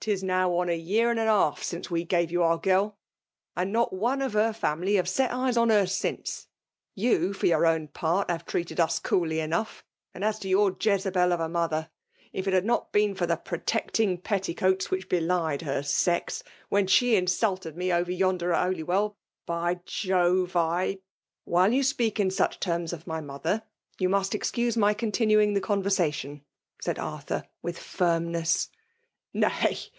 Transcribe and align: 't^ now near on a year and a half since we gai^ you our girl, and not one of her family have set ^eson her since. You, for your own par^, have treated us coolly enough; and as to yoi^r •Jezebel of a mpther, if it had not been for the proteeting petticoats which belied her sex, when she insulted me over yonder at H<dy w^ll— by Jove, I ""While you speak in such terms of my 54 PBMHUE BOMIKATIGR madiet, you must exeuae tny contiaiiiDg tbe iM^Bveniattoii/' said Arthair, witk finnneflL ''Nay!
't^ 0.00 0.22
now 0.22 0.48
near 0.48 0.56
on 0.62 0.68
a 0.70 0.74
year 0.74 1.10
and 1.10 1.20
a 1.20 1.24
half 1.24 1.62
since 1.62 1.90
we 1.90 2.02
gai^ 2.06 2.30
you 2.30 2.42
our 2.42 2.56
girl, 2.56 2.96
and 3.54 3.70
not 3.70 3.92
one 3.92 4.22
of 4.22 4.32
her 4.32 4.54
family 4.54 4.94
have 4.94 5.06
set 5.08 5.30
^eson 5.32 5.70
her 5.70 5.86
since. 5.86 6.46
You, 6.94 7.34
for 7.34 7.46
your 7.46 7.66
own 7.66 7.88
par^, 7.88 8.24
have 8.30 8.46
treated 8.46 8.80
us 8.80 8.98
coolly 9.00 9.38
enough; 9.38 9.84
and 10.14 10.24
as 10.24 10.38
to 10.38 10.48
yoi^r 10.48 10.78
•Jezebel 10.78 11.30
of 11.30 11.40
a 11.40 11.48
mpther, 11.48 11.90
if 12.32 12.48
it 12.48 12.54
had 12.54 12.64
not 12.64 12.90
been 12.90 13.14
for 13.14 13.26
the 13.26 13.36
proteeting 13.36 14.16
petticoats 14.16 14.90
which 14.90 15.10
belied 15.10 15.60
her 15.60 15.82
sex, 15.82 16.42
when 16.70 16.86
she 16.86 17.14
insulted 17.14 17.76
me 17.76 17.92
over 17.92 18.10
yonder 18.10 18.54
at 18.54 18.70
H<dy 18.72 18.84
w^ll— 18.86 19.14
by 19.44 19.80
Jove, 19.84 20.56
I 20.56 21.00
""While 21.44 21.74
you 21.74 21.82
speak 21.82 22.18
in 22.18 22.30
such 22.30 22.60
terms 22.60 22.94
of 22.94 23.06
my 23.06 23.18
54 23.18 23.20
PBMHUE 23.20 23.28
BOMIKATIGR 23.28 23.60
madiet, 23.60 23.62
you 23.98 24.08
must 24.08 24.32
exeuae 24.32 24.74
tny 24.74 24.94
contiaiiiDg 24.96 25.60
tbe 25.60 25.60
iM^Bveniattoii/' 25.60 26.40
said 26.80 26.96
Arthair, 26.96 27.44
witk 27.62 27.76
finnneflL 28.54 28.68
''Nay! 29.34 29.90